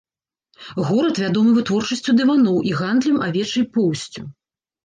[0.87, 4.21] Горад вядомы вытворчасцю дываноў і гандлем авечай поўсцю.